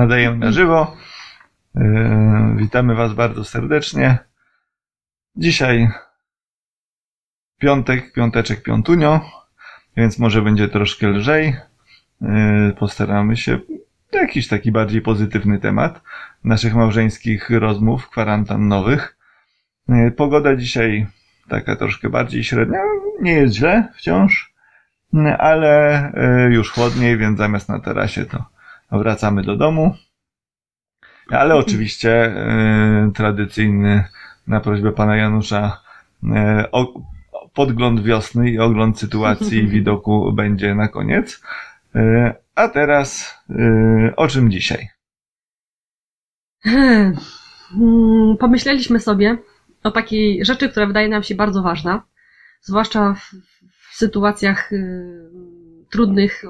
[0.00, 0.96] Nadajemy na żywo.
[1.74, 4.18] Yy, witamy Was bardzo serdecznie.
[5.36, 5.90] Dzisiaj
[7.58, 9.20] piątek, piąteczek, piątunio,
[9.96, 11.56] więc może będzie troszkę lżej.
[12.20, 13.58] Yy, postaramy się
[14.12, 16.00] jakiś taki bardziej pozytywny temat
[16.44, 19.16] naszych małżeńskich rozmów kwarantannowych.
[19.88, 21.06] Yy, pogoda dzisiaj
[21.48, 22.78] taka troszkę bardziej średnia.
[23.20, 24.54] Nie jest źle wciąż,
[25.38, 26.12] ale
[26.50, 28.59] już chłodniej, więc zamiast na tarasie to
[28.98, 29.94] wracamy do domu.
[31.30, 32.34] Ale oczywiście
[33.08, 34.04] y, tradycyjny
[34.46, 35.80] na prośbę pana Janusza
[36.24, 36.26] y,
[36.72, 37.00] o,
[37.54, 41.42] podgląd wiosny i ogląd sytuacji i widoku będzie na koniec.
[41.96, 43.38] Y, a teraz
[44.16, 44.88] o czym dzisiaj?
[46.62, 47.16] Hmm.
[48.38, 49.38] Pomyśleliśmy sobie
[49.82, 52.02] o takiej rzeczy, która wydaje nam się bardzo ważna,
[52.60, 53.34] zwłaszcza w,
[53.90, 54.70] w sytuacjach
[55.90, 56.42] trudnych,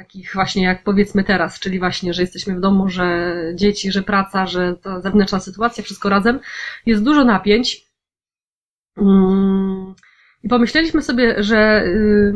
[0.00, 4.46] takich właśnie jak powiedzmy teraz, czyli właśnie, że jesteśmy w domu, że dzieci, że praca,
[4.46, 6.40] że ta zewnętrzna sytuacja, wszystko razem,
[6.86, 7.86] jest dużo napięć.
[8.96, 9.94] Mm,
[10.42, 12.32] I pomyśleliśmy sobie, że y,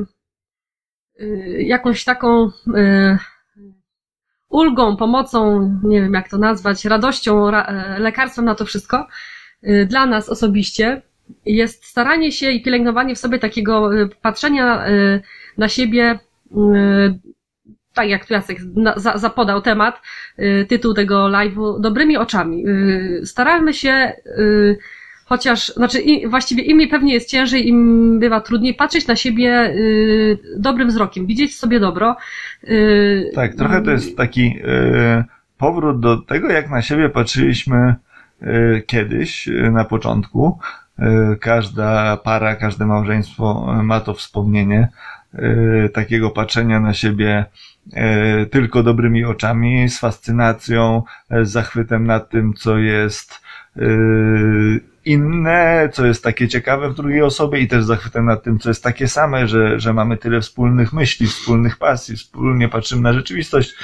[1.21, 3.19] y, jakąś taką y,
[4.49, 9.07] ulgą, pomocą, nie wiem jak to nazwać, radością, e, lekarstwem na to wszystko,
[9.87, 11.03] dla nas osobiście
[11.47, 13.91] jest staranie się i pielęgnowanie w sobie takiego
[14.23, 14.87] patrzenia
[15.59, 16.19] na siebie
[17.95, 18.59] tak jak Jacek
[18.97, 20.03] za, zapodał temat,
[20.39, 22.67] y, tytuł tego live'u, dobrymi oczami.
[22.69, 24.79] Y, staramy się, y,
[25.25, 29.75] chociaż, znaczy właściwie im mi pewnie jest ciężej, im bywa trudniej patrzeć na siebie
[30.57, 32.17] dobrym wzrokiem, widzieć sobie dobro.
[33.35, 34.59] Tak, trochę to jest taki
[35.59, 37.95] powrót do tego, jak na siebie patrzyliśmy
[38.87, 40.59] kiedyś, na początku.
[41.41, 44.89] Każda para, każde małżeństwo ma to wspomnienie
[45.93, 47.45] takiego patrzenia na siebie
[48.51, 53.41] tylko dobrymi oczami, z fascynacją, e, z zachwytem nad tym, co jest
[53.77, 53.81] e,
[55.05, 58.83] inne, co jest takie ciekawe w drugiej osobie i też zachwytem nad tym, co jest
[58.83, 63.75] takie same, że, że mamy tyle wspólnych myśli, wspólnych pasji, wspólnie patrzymy na rzeczywistość.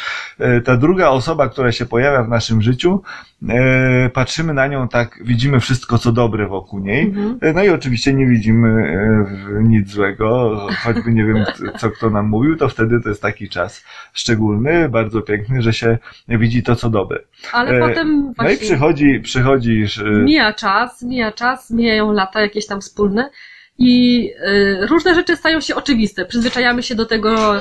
[0.65, 3.03] Ta druga osoba, która się pojawia w naszym życiu,
[3.49, 7.06] E, patrzymy na nią tak, widzimy wszystko, co dobre wokół niej.
[7.06, 7.39] Mhm.
[7.41, 11.45] E, no i oczywiście nie widzimy e, nic złego, choćby nie wiem,
[11.78, 15.99] co kto nam mówił, to wtedy to jest taki czas szczególny, bardzo piękny, że się
[16.28, 17.19] widzi to, co dobre.
[17.53, 18.45] Ale e, potem właśnie...
[18.45, 19.84] No i przychodzi, przychodzi...
[20.25, 23.31] Mija czas, mija czas, mijają lata jakieś tam wspólne
[23.78, 26.25] i y, różne rzeczy stają się oczywiste.
[26.25, 27.60] Przyzwyczajamy się do tego...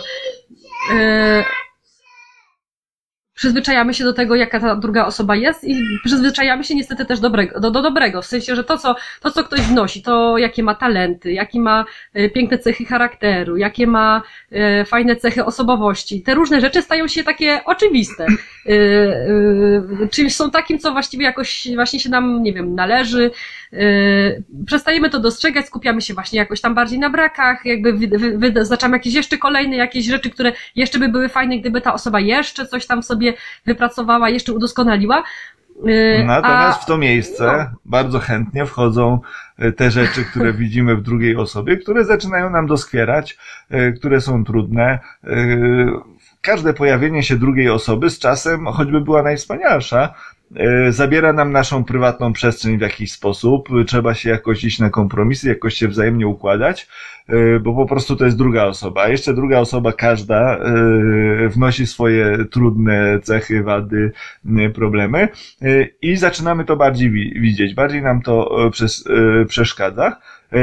[3.39, 7.59] Przyzwyczajamy się do tego, jaka ta druga osoba jest i przyzwyczajamy się niestety też dobrego,
[7.59, 10.75] do, do dobrego, w sensie, że to co, to, co ktoś wnosi, to jakie ma
[10.75, 16.61] talenty, jakie ma e, piękne cechy charakteru, jakie ma e, fajne cechy osobowości, te różne
[16.61, 18.25] rzeczy stają się takie oczywiste.
[18.25, 23.31] E, czyli są takim, co właściwie jakoś właśnie się nam, nie wiem, należy,
[24.65, 27.93] przestajemy to dostrzegać, skupiamy się właśnie jakoś tam bardziej na brakach, jakby
[28.37, 32.65] wyznaczamy jakieś jeszcze kolejne jakieś rzeczy, które jeszcze by były fajne, gdyby ta osoba jeszcze
[32.65, 35.23] coś tam sobie sobie wypracowała, jeszcze udoskonaliła.
[35.87, 36.83] Y, Natomiast A...
[36.83, 37.77] w to miejsce no.
[37.85, 39.19] bardzo chętnie wchodzą
[39.63, 43.37] y, te rzeczy, które widzimy w drugiej osobie, które zaczynają nam doskwierać,
[43.73, 44.99] y, które są trudne.
[46.41, 50.13] Każde pojawienie się drugiej osoby z czasem, choćby była najwspanialsza,
[50.89, 55.73] zabiera nam naszą prywatną przestrzeń w jakiś sposób, trzeba się jakoś iść na kompromisy, jakoś
[55.73, 56.87] się wzajemnie układać,
[57.61, 62.45] bo po prostu to jest druga osoba, a jeszcze druga osoba, każda, e, wnosi swoje
[62.51, 64.11] trudne cechy, wady,
[64.73, 65.27] problemy
[66.01, 68.69] i zaczynamy to bardziej widzieć, bardziej nam to
[69.47, 70.15] przeszkadza.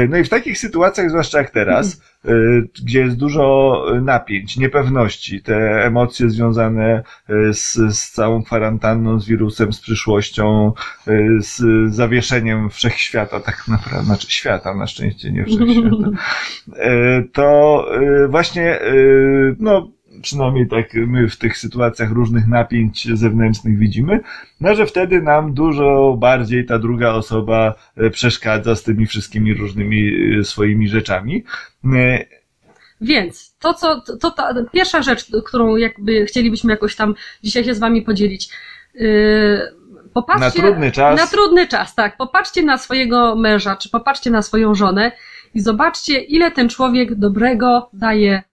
[0.09, 5.85] No i w takich sytuacjach, zwłaszcza jak teraz, Y, gdzie jest dużo napięć, niepewności, te
[5.85, 10.73] emocje związane y, z, z całą kwarantanną, z wirusem, z przyszłością,
[11.07, 11.61] y, z
[11.93, 16.09] zawieszeniem wszechświata, tak naprawdę, znaczy świata, na szczęście nie wszechświata,
[17.33, 17.85] to
[18.29, 18.79] właśnie,
[19.59, 19.91] no,
[20.21, 24.19] przynajmniej tak my w tych sytuacjach różnych napięć zewnętrznych widzimy,
[24.61, 30.11] no że wtedy nam dużo bardziej ta druga osoba e, przeszkadza z tymi wszystkimi różnymi
[30.39, 31.43] e, swoimi rzeczami.
[31.85, 32.25] E,
[33.01, 37.79] Więc to, co, to ta pierwsza rzecz, którą jakby chcielibyśmy jakoś tam dzisiaj się z
[37.79, 38.49] Wami podzielić.
[40.13, 41.19] popatrzcie, na trudny czas.
[41.19, 42.17] Na trudny czas, tak.
[42.17, 45.11] Popatrzcie na swojego męża, czy popatrzcie na swoją żonę
[45.57, 48.43] i zobaczcie, ile ten człowiek dobrego daje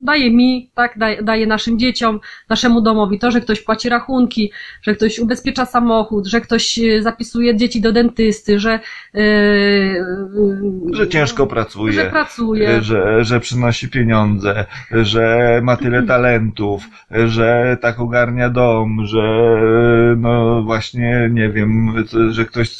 [0.00, 4.52] daje mi, tak, daje, daje naszym dzieciom, naszemu domowi to, że ktoś płaci rachunki,
[4.82, 8.80] że ktoś ubezpiecza samochód, że ktoś e, zapisuje dzieci do dentysty, że,
[9.14, 10.04] yy,
[10.92, 11.92] Że ciężko pracuje.
[11.92, 12.82] że pracuje.
[12.82, 16.88] że, że przynosi pieniądze, że ma tyle talentów,
[17.26, 19.22] że tak ogarnia dom, że
[20.16, 21.94] no właśnie, nie wiem,
[22.30, 22.70] że ktoś,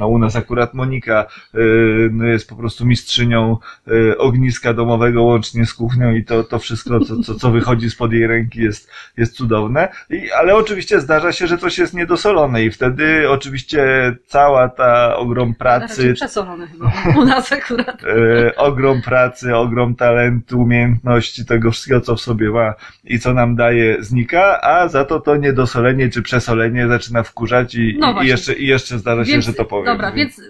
[0.00, 3.56] no u nas akurat Monika y, no jest po prostu mistrzynią
[3.88, 8.12] y, ogniska domowego łącznie z kuchnią i to, to wszystko, co, co, co wychodzi spod
[8.12, 9.88] jej ręki jest, jest cudowne.
[10.10, 13.80] I, ale oczywiście zdarza się, że coś jest niedosolone i wtedy oczywiście
[14.26, 18.02] cała ta ogrom pracy, przesolone chyba u nas akurat.
[18.04, 22.74] e, ogrom pracy, ogrom talentu, umiejętności, tego wszystkiego, co w sobie ma
[23.04, 27.96] i co nam daje, znika, a za to to niedosolenie czy przesolenie zaczyna wkurzać i,
[27.98, 29.89] No i, jeszcze, i jeszcze zdarza się, Więc- że to powiem.
[29.92, 30.42] Dobra, więc,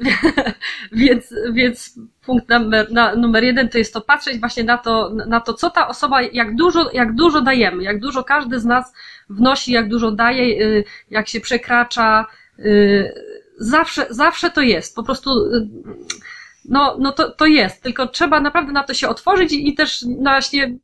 [0.93, 5.41] więc, więc punkt numer, na, numer jeden to jest to patrzeć właśnie na to, na
[5.41, 8.93] to, co ta osoba, jak dużo, jak dużo dajemy, jak dużo każdy z nas
[9.31, 12.27] wnosi, jak dużo daje, y, jak się przekracza.
[12.59, 13.15] y,
[13.63, 14.97] Zawsze, zawsze to jest.
[14.97, 15.69] Po prostu, y,
[16.65, 17.83] no, no to, to jest.
[17.83, 20.79] Tylko trzeba naprawdę na to się otworzyć i, i też właśnie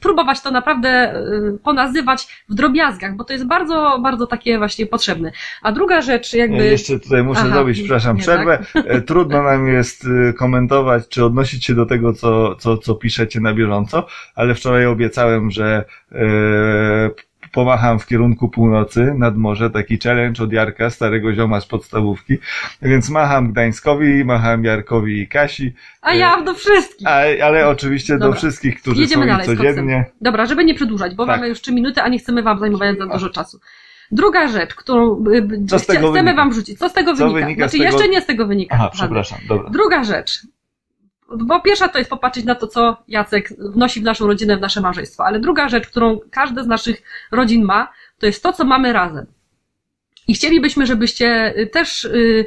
[0.00, 1.14] próbować to naprawdę
[1.54, 5.32] y, ponazywać w drobiazgach, bo to jest bardzo, bardzo takie właśnie potrzebne.
[5.62, 6.66] A druga rzecz, Ja jakby.
[6.66, 8.64] jeszcze tutaj muszę Aha, zrobić, przepraszam, nie, przerwę.
[8.74, 13.40] E, Trudno nam jest e, komentować, czy odnosić się do tego, co, co, co piszecie
[13.40, 17.10] na bieżąco, ale wczoraj obiecałem, że e,
[17.52, 22.38] pomacham w kierunku północy nad morze, taki challenge od Jarka, starego zioma z podstawówki,
[22.82, 27.06] więc macham Gdańskowi, macham Jarkowi i Kasi, A ja do wszystkich.
[27.08, 28.38] a, ale oczywiście do Dobra.
[28.38, 30.04] wszystkich, którzy Jedziemy są dalej codziennie.
[30.20, 31.36] Dobra, żeby nie przedłużać, bo Tak.
[31.36, 33.60] mamy już trzy minuty, a nie chcemy wam zajmować za dużo czasu.
[34.12, 35.36] Druga rzecz, którą y,
[35.74, 36.34] y, chcemy wynika?
[36.34, 36.78] wam rzucić.
[36.78, 37.40] Co z tego Co wynika?
[37.46, 38.74] wynika znaczy, tego- jeszcze nie z tego wynika.
[38.74, 39.70] Aha, przepraszam, dobra.
[39.70, 40.40] Druga rzecz.
[41.36, 44.80] Bo pierwsza to jest popatrzeć na to, co Jacek wnosi w naszą rodzinę, w nasze
[44.80, 45.24] małżeństwo.
[45.24, 49.26] Ale druga rzecz, którą każdy z naszych rodzin ma, to jest to, co mamy razem.
[50.28, 52.44] I chcielibyśmy, żebyście y, też y,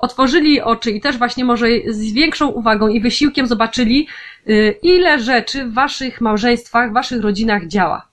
[0.00, 4.08] otworzyli oczy i też właśnie może z większą uwagą i wysiłkiem zobaczyli,
[4.48, 8.08] y, ile rzeczy w waszych małżeństwach, w waszych rodzinach działa.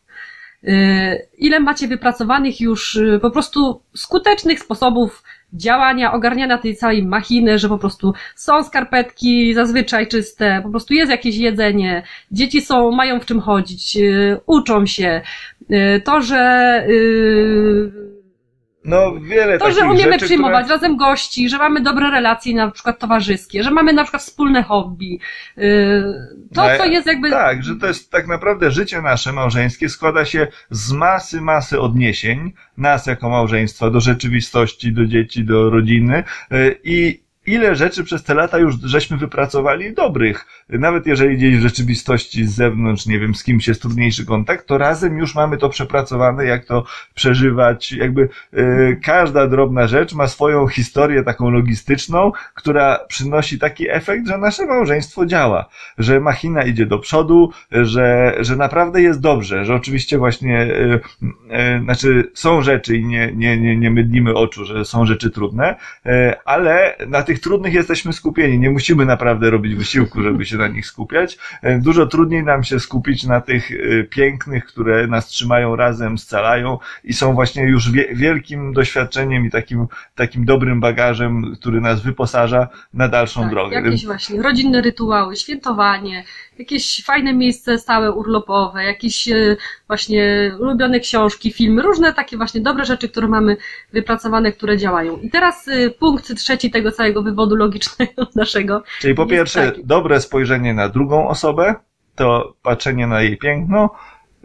[1.37, 5.23] Ile macie wypracowanych już po prostu skutecznych sposobów
[5.55, 11.11] działania, ogarniania tej całej machiny, że po prostu są skarpetki zazwyczaj czyste, po prostu jest
[11.11, 15.21] jakieś jedzenie, dzieci są, mają w czym chodzić, y, uczą się.
[15.71, 18.14] Y, To, że y,
[18.85, 20.75] No, wiele to, takich że umiemy rzeczy, przyjmować które...
[20.75, 25.19] razem gości, że mamy dobre relacje na przykład towarzyskie, że mamy na przykład wspólne hobby.
[25.57, 26.03] y,
[26.53, 27.29] To, No, co jest jakby...
[27.29, 32.53] Tak, że to jest tak naprawdę życie nasze małżeńskie składa się z masy, masy odniesień
[32.77, 38.33] nas jako małżeństwa do rzeczywistości, do dzieci, do rodziny y, i ile rzeczy przez te
[38.33, 40.45] lata już żeśmy wypracowali dobrych.
[40.69, 44.77] Nawet jeżeli gdzieś w rzeczywistości z zewnątrz, nie wiem, z kimś jest trudniejszy kontakt, to
[44.77, 47.91] razem już mamy to przepracowane, jak to przeżywać.
[47.91, 54.37] Jakby y, każda drobna rzecz ma swoją historię taką logistyczną, która przynosi taki efekt, że
[54.37, 60.17] nasze małżeństwo działa, że machina idzie do przodu, że, że naprawdę jest dobrze, że oczywiście
[60.17, 60.99] właśnie, y,
[61.77, 65.75] y, znaczy są rzeczy i nie, nie, nie, nie mydlimy oczu, że są rzeczy trudne,
[66.45, 68.59] ale na tych trudnych jesteśmy skupieni.
[68.59, 71.37] Nie musimy naprawdę robić wysiłku, żeby się na nich skupiać.
[71.63, 76.77] Y, Dużo trudniej nam się skupić na tych y, pięknych, które nas trzymają razem, scalają
[77.03, 82.67] i są właśnie już wie, wielkim doświadczeniem i takim, takim dobrym bagażem, który nas wyposaża
[82.93, 83.75] na dalszą Tak, drogę.
[83.75, 86.23] jakieś właśnie rodzinne rytuały, świętowanie,
[86.59, 89.55] jakieś fajne miejsce stałe urlopowe, jakieś e,
[89.87, 93.57] właśnie ulubione książki, filmy, różne takie właśnie dobre rzeczy, które mamy
[93.93, 95.17] wypracowane, które działają.
[95.17, 98.83] I teraz e, punkt trzeci tego całego wywodu logicznego naszego.
[98.99, 99.85] Czyli po pierwsze, taki.
[99.85, 101.75] dobre spojrzenie na drugą osobę,
[102.15, 103.89] to patrzenie na jej piękno.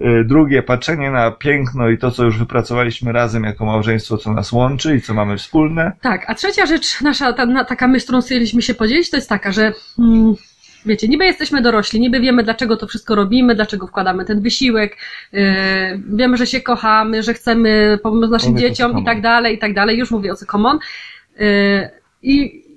[0.01, 4.53] Y, Drugie, patrzenie na piękno i to, co już wypracowaliśmy razem jako małżeństwo, co nas
[4.53, 5.93] łączy i co mamy wspólne.
[6.01, 9.29] Tak, a trzecia rzecz, nasza ta, na, taka myśl, którą chcieliśmy się podzielić, to jest
[9.29, 10.35] taka, że mm,
[10.87, 14.97] wiecie, niby jesteśmy dorośli, niby wiemy, dlaczego to wszystko robimy, dlaczego wkładamy ten wysiłek,
[15.33, 15.43] yy,
[16.13, 19.75] wiemy, że się kochamy, że chcemy pomóc naszym Mówię dzieciom i tak dalej, i tak
[19.75, 20.79] dalej, już mówię o co common.
[21.39, 21.91] Yy,
[22.23, 22.70] I yy,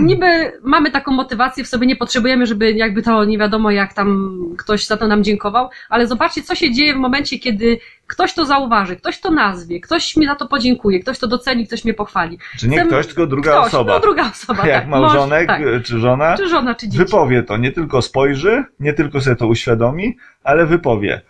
[0.00, 0.26] niby
[0.62, 4.86] mamy taką motywację w sobie, nie potrzebujemy, żeby jakby to nie wiadomo jak tam ktoś
[4.86, 8.96] za to nam dziękował, ale zobaczcie, co się dzieje w momencie, kiedy ktoś to zauważy,
[8.96, 12.38] ktoś to nazwie, ktoś mi za to podziękuje, ktoś to doceni, ktoś mnie pochwali.
[12.58, 13.92] Czy nie ktoś, tylko druga Ktoś, osoba.
[13.94, 14.88] No, druga osoba, Jak tak.
[14.90, 16.38] małżonek y, czy żona, tak.
[16.38, 16.98] Czy żona, czy dzieci.
[16.98, 17.56] wypowie to.
[17.56, 21.20] Nie tylko spojrzy, nie tylko sobie to uświadomi, ale wypowie.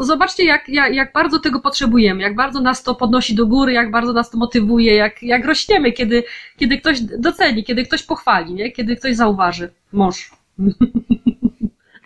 [0.00, 3.90] Zobaczcie, jak, jak, jak bardzo tego potrzebujemy, jak bardzo nas to podnosi do góry, jak
[3.90, 6.24] bardzo nas to motywuje, jak, jak rośniemy, kiedy,
[6.56, 8.72] kiedy ktoś doceni, kiedy ktoś pochwali, nie?
[8.72, 9.70] kiedy ktoś zauważy.
[9.92, 10.30] Mąż.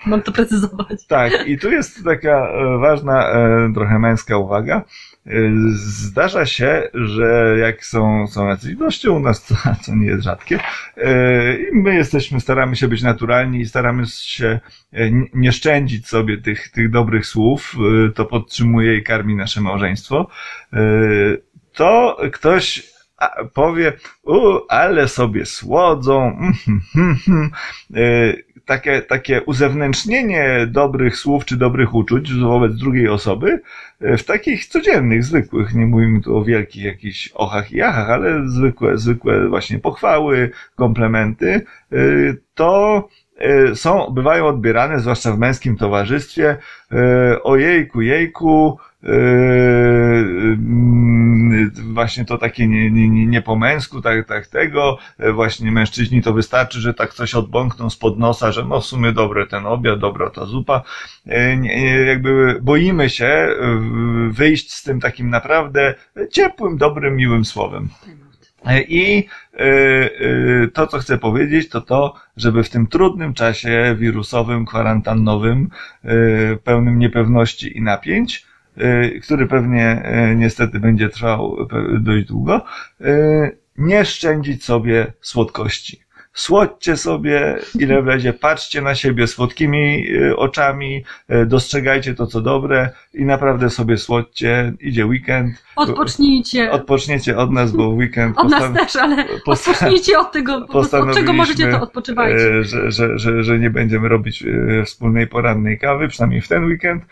[0.06, 1.06] Mam to precyzować.
[1.06, 4.84] Tak, i tu jest taka e, ważna, e, trochę męska uwaga.
[5.74, 10.60] Zdarza się, że jak są, są jacyś goście u nas, co, co nie jest rzadkie,
[10.96, 14.60] e, i my jesteśmy, staramy się być naturalni i staramy się
[14.92, 17.74] e, nie szczędzić sobie tych, tych dobrych słów,
[18.08, 20.28] e, to podtrzymuje i karmi nasze małżeństwo,
[21.72, 22.92] to ktoś
[23.54, 27.50] powie, u, ale sobie słodzą, mhm, mhm, mhm.
[28.66, 33.60] Takie, takie uzewnętrznienie dobrych słów czy dobrych uczuć wobec drugiej osoby
[34.00, 38.48] e, w takich codziennych, zwykłych, nie mówimy tu o wielkich jakichś ochach i achach, ale
[38.48, 41.60] zwykłe, zwykłe właśnie pochwały, komplementy,
[41.92, 41.96] e,
[42.54, 46.56] to e, są, bywają odbierane, zwłaszcza w męskim towarzystwie,
[47.42, 48.91] ojejku, jejku, mm,
[51.92, 56.32] właśnie to takie nie, nie, nie, po męsku, tak, tak tego, e, właśnie mężczyźni to
[56.32, 60.30] wystarczy, że tak coś odbąkną spod nosa, że no w sumie dobre ten obiad, dobra
[60.30, 60.82] ta zupa.
[61.26, 63.54] E, nie, Jakby boimy się e,
[64.30, 65.94] wyjść z tym takim naprawdę
[66.30, 67.88] ciepłym, dobrym, miłym słowem.
[68.66, 73.96] E, I e, e, to, co chcę powiedzieć, to to, żeby w tym trudnym czasie
[73.98, 75.68] wirusowym, kwarantannowym,
[76.04, 78.51] e, pełnym niepewności i napięć, e,
[79.22, 81.68] który pewnie e, niestety będzie trwał
[82.00, 82.64] dość długo,
[83.00, 86.02] e, nie szczędzić sobie słodkości.
[86.34, 91.04] Słodźcie sobie, ile wlezie, patrzcie na siebie słodkimi oczami,
[91.46, 94.72] dostrzegajcie to, co dobre i naprawdę sobie słodźcie.
[94.80, 96.70] Idzie weekend, Odpocznijcie.
[96.70, 101.68] odpoczniecie od nas, bo weekend Od nas też, ale odpocznijcie od tego, od czego możecie,
[101.68, 102.58] to odpoczywajcie.
[102.58, 104.44] e, że, że, że, że nie będziemy robić
[104.84, 107.04] wspólnej porannej kawy, przynajmniej w ten weekend.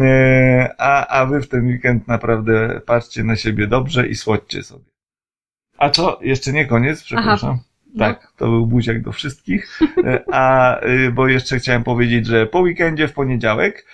[0.00, 4.84] E, A, a wy w ten weekend naprawdę patrzcie na siebie dobrze i słodźcie sobie.
[5.78, 6.18] A co?
[6.22, 7.58] Jeszcze nie koniec, przepraszam.
[7.94, 7.98] No.
[7.98, 9.80] Tak, to był buziak do wszystkich.
[10.04, 13.86] E, A, y, bo jeszcze chciałem powiedzieć, że po weekendzie w poniedziałek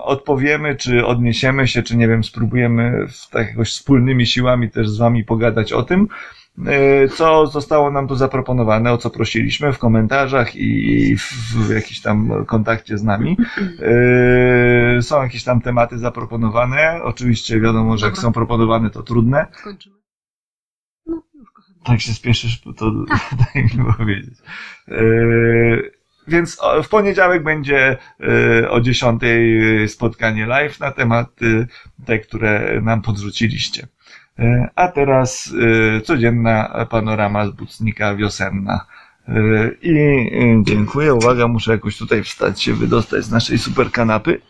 [0.00, 4.98] odpowiemy, czy odniesiemy się, czy nie wiem, spróbujemy w tak jakoś wspólnymi siłami też z
[4.98, 6.08] wami pogadać o tym,
[7.16, 12.98] co zostało nam tu zaproponowane, o co prosiliśmy w komentarzach i w, jakimś tam kontakcie
[12.98, 13.36] z nami.
[14.98, 17.00] Y, Są jakieś tam tematy zaproponowane.
[17.02, 19.46] Oczywiście wiadomo, że jak są proponowane, to trudne.
[19.66, 19.96] No, już.
[21.84, 22.90] Tak się spieszysz, to
[23.54, 24.34] daj mi powiedzieć.
[24.88, 25.90] Yy,
[26.28, 27.96] Więc w poniedziałek będzie
[28.70, 29.22] o 10
[29.86, 31.66] spotkanie live na tematy
[32.06, 33.86] te, które nam podrzuciliście.
[34.38, 38.86] Yy, A teraz yy, codzienna panorama z Bucnika wiosenna.
[39.28, 41.14] Yy, I dziękuję.
[41.14, 44.40] Uwaga, muszę jakoś tutaj wstać się, wydostać z naszej super kanapy.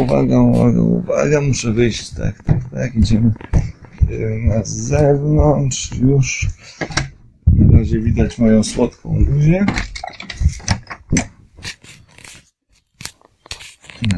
[0.00, 2.10] Uwaga, uwaga, uwaga, muszę wyjść.
[2.10, 3.32] Tak, tak, tak, idziemy
[4.44, 6.46] na zewnątrz już.
[7.46, 9.66] Na razie widać moją słodką buzię.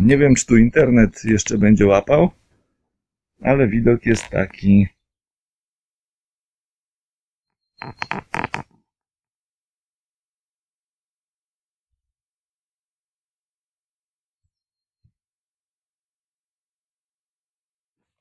[0.02, 2.30] Nie wiem, czy tu internet jeszcze będzie łapał,
[3.42, 4.88] ale widok jest taki.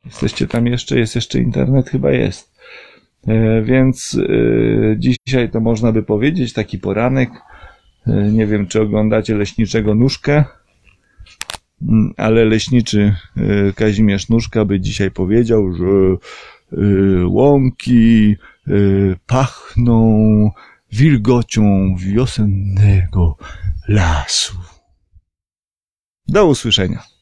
[0.06, 1.00] Jesteście tam jeszcze?
[1.00, 1.90] Jest jeszcze internet?
[1.90, 2.56] Chyba jest.
[3.28, 7.30] E, Więc e, dzisiaj to można by powiedzieć, taki poranek.
[8.08, 10.46] E, Nie wiem, czy oglądacie leśniczego nóżkę,
[12.18, 16.18] ale leśniczy e, Kazimierz Nóżka by dzisiaj powiedział, że e,
[17.28, 18.36] łąki
[18.68, 18.72] e,
[19.26, 20.52] pachną
[20.92, 23.38] wilgocią wiosennego
[23.88, 24.58] lasu.
[26.28, 27.19] Do usłyszenia.